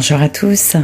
[0.00, 0.76] Bonjour à tous.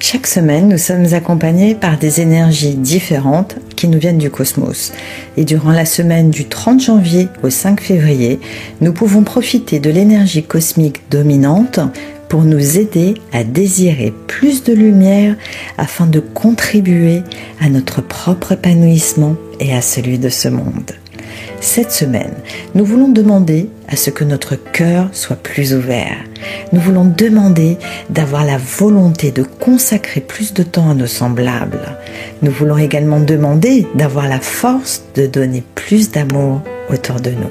[0.00, 4.92] Chaque semaine, nous sommes accompagnés par des énergies différentes qui nous viennent du cosmos.
[5.36, 8.40] Et durant la semaine du 30 janvier au 5 février,
[8.80, 11.78] nous pouvons profiter de l'énergie cosmique dominante
[12.28, 15.36] pour nous aider à désirer plus de lumière
[15.78, 17.22] afin de contribuer
[17.60, 20.90] à notre propre épanouissement et à celui de ce monde.
[21.60, 22.34] Cette semaine,
[22.74, 26.16] nous voulons demander à ce que notre cœur soit plus ouvert.
[26.72, 27.78] Nous voulons demander
[28.10, 31.96] d'avoir la volonté de consacrer plus de temps à nos semblables.
[32.42, 36.60] Nous voulons également demander d'avoir la force de donner plus d'amour
[36.90, 37.50] autour de nous.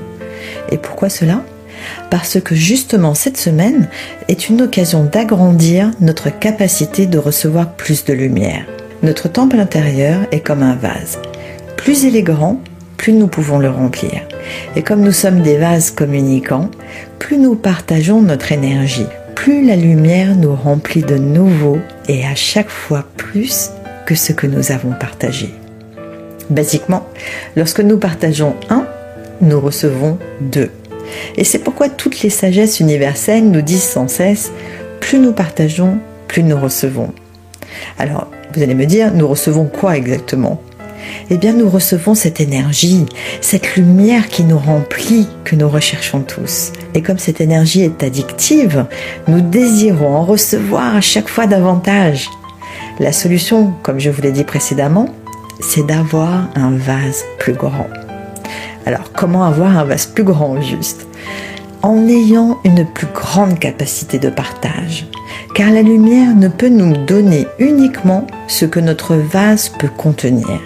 [0.71, 1.41] Et pourquoi cela?
[2.09, 3.89] Parce que justement cette semaine
[4.27, 8.65] est une occasion d'agrandir notre capacité de recevoir plus de lumière.
[9.01, 11.19] Notre temple intérieur est comme un vase.
[11.75, 12.61] Plus il est grand,
[13.03, 14.21] plus nous pouvons le remplir.
[14.77, 16.71] Et comme nous sommes des vases communicants,
[17.19, 22.69] plus nous partageons notre énergie, plus la lumière nous remplit de nouveau et à chaque
[22.69, 23.71] fois plus
[24.05, 25.49] que ce que nous avons partagé.
[26.49, 27.05] Basiquement,
[27.57, 28.87] lorsque nous partageons un,
[29.41, 30.71] nous recevons deux.
[31.35, 34.53] Et c'est pourquoi toutes les sagesses universelles nous disent sans cesse,
[35.01, 35.97] plus nous partageons,
[36.29, 37.11] plus nous recevons.
[37.99, 40.61] Alors, vous allez me dire, nous recevons quoi exactement?
[41.29, 43.05] Eh bien nous recevons cette énergie,
[43.41, 46.71] cette lumière qui nous remplit, que nous recherchons tous.
[46.93, 48.85] Et comme cette énergie est addictive,
[49.27, 52.29] nous désirons en recevoir à chaque fois davantage.
[52.99, 55.09] La solution, comme je vous l'ai dit précédemment,
[55.59, 57.87] c'est d'avoir un vase plus grand.
[58.85, 61.07] Alors comment avoir un vase plus grand juste?
[61.81, 65.07] En ayant une plus grande capacité de partage.
[65.55, 70.59] Car la lumière ne peut nous donner uniquement ce que notre vase peut contenir.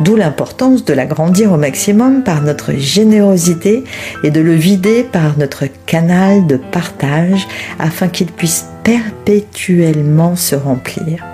[0.00, 3.84] D'où l'importance de l'agrandir au maximum par notre générosité
[4.24, 7.46] et de le vider par notre canal de partage
[7.78, 11.24] afin qu'il puisse perpétuellement se remplir.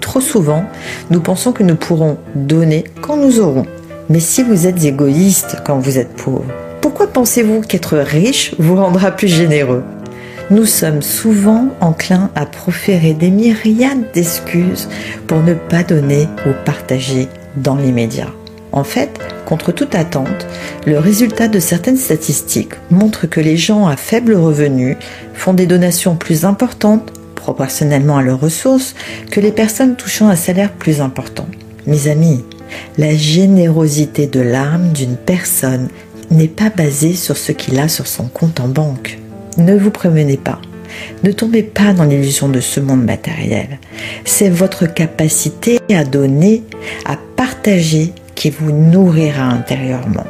[0.00, 0.64] Trop souvent,
[1.10, 3.66] nous pensons que nous pourrons donner quand nous aurons.
[4.08, 6.44] Mais si vous êtes égoïste quand vous êtes pauvre,
[6.80, 9.82] pourquoi pensez-vous qu'être riche vous rendra plus généreux?
[10.50, 14.88] Nous sommes souvent enclins à proférer des myriades d'excuses
[15.26, 18.30] pour ne pas donner ou partager dans l'immédiat.
[18.72, 20.46] En fait, contre toute attente,
[20.86, 24.96] le résultat de certaines statistiques montre que les gens à faible revenu
[25.34, 28.94] font des donations plus importantes proportionnellement à leurs ressources
[29.30, 31.46] que les personnes touchant un salaire plus important.
[31.86, 32.44] Mes amis,
[32.96, 35.88] la générosité de l'âme d'une personne
[36.30, 39.18] n'est pas basée sur ce qu'il a sur son compte en banque.
[39.58, 40.60] Ne vous prévenez pas.
[41.24, 43.78] Ne tombez pas dans l'illusion de ce monde matériel.
[44.24, 46.62] C'est votre capacité à donner,
[47.04, 50.26] à partager qui vous nourrira intérieurement.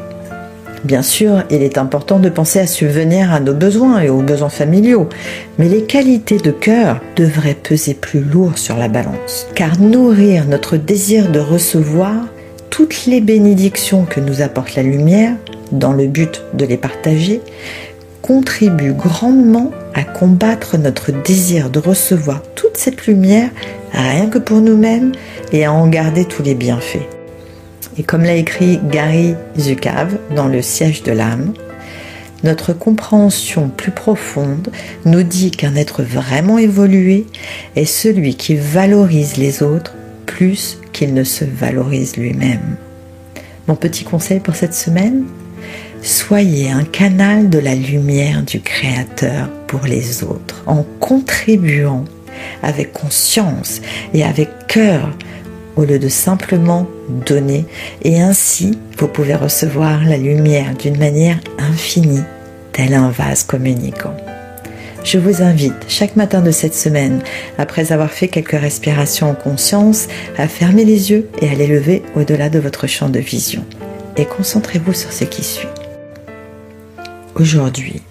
[0.85, 4.49] Bien sûr, il est important de penser à subvenir à nos besoins et aux besoins
[4.49, 5.09] familiaux,
[5.57, 9.47] mais les qualités de cœur devraient peser plus lourd sur la balance.
[9.55, 12.27] Car nourrir notre désir de recevoir
[12.69, 15.35] toutes les bénédictions que nous apporte la lumière,
[15.71, 17.41] dans le but de les partager,
[18.21, 23.51] contribue grandement à combattre notre désir de recevoir toute cette lumière
[23.93, 25.13] rien que pour nous-mêmes
[25.53, 27.09] et à en garder tous les bienfaits.
[27.99, 31.53] Et comme l'a écrit Gary Zukav dans Le siège de l'âme,
[32.43, 34.71] notre compréhension plus profonde
[35.05, 37.27] nous dit qu'un être vraiment évolué
[37.77, 39.95] est celui qui valorise les autres
[40.27, 42.77] plus qu'il ne se valorise lui-même.
[43.69, 45.25] Mon petit conseil pour cette semaine
[46.03, 52.05] Soyez un canal de la lumière du Créateur pour les autres en contribuant
[52.63, 53.81] avec conscience
[54.13, 55.09] et avec cœur
[55.77, 56.87] au lieu de simplement
[57.27, 57.65] donner
[58.03, 62.23] et ainsi vous pouvez recevoir la lumière d'une manière infinie
[62.75, 64.15] tel un vase communicant.
[65.05, 67.23] Je vous invite chaque matin de cette semaine,
[67.57, 70.07] après avoir fait quelques respirations en conscience,
[70.37, 73.65] à fermer les yeux et à les lever au-delà de votre champ de vision.
[74.17, 75.67] Et concentrez-vous sur ce qui suit.
[77.35, 78.03] Aujourd'hui,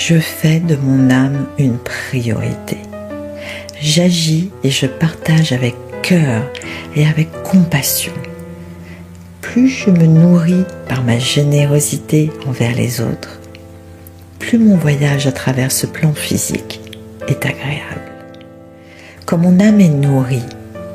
[0.00, 2.78] je fais de mon âme une priorité.
[3.82, 6.42] J'agis et je partage avec cœur
[6.96, 8.14] et avec compassion.
[9.42, 13.40] Plus je me nourris par ma générosité envers les autres,
[14.38, 16.80] plus mon voyage à travers ce plan physique
[17.28, 18.10] est agréable.
[19.26, 20.48] Comme mon âme est nourrie,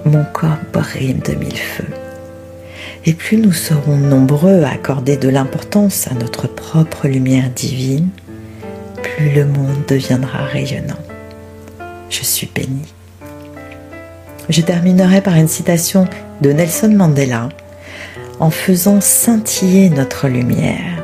[0.06, 1.94] mon corps brille de mille feux
[3.06, 8.10] et plus nous serons nombreux à accorder de l'importance à notre propre lumière divine,
[9.20, 11.00] le monde deviendra rayonnant.
[12.10, 12.94] Je suis bénie.
[14.50, 16.08] Je terminerai par une citation
[16.42, 17.50] de Nelson Mandela.
[18.40, 21.04] En faisant scintiller notre lumière,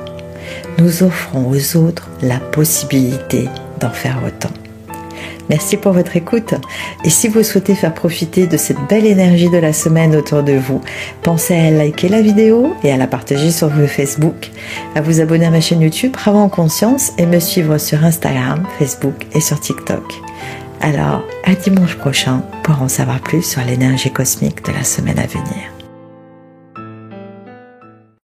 [0.78, 3.48] nous offrons aux autres la possibilité
[3.80, 4.52] d'en faire autant.
[5.52, 6.54] Merci pour votre écoute.
[7.04, 10.54] Et si vous souhaitez faire profiter de cette belle énergie de la semaine autour de
[10.54, 10.80] vous,
[11.24, 14.50] pensez à liker la vidéo et à la partager sur Facebook,
[14.96, 18.66] à vous abonner à ma chaîne YouTube Bravo en Conscience et me suivre sur Instagram,
[18.80, 20.22] Facebook et sur TikTok.
[20.80, 25.28] Alors, à dimanche prochain pour en savoir plus sur l'énergie cosmique de la semaine à
[25.28, 25.81] venir.